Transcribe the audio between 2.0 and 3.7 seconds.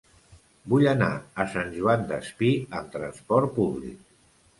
Despí amb trasport